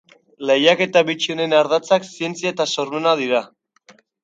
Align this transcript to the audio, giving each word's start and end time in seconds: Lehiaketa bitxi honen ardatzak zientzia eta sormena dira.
Lehiaketa 0.49 1.03
bitxi 1.09 1.35
honen 1.35 1.53
ardatzak 1.59 2.09
zientzia 2.15 2.55
eta 2.55 2.69
sormena 2.77 3.17
dira. 3.23 3.45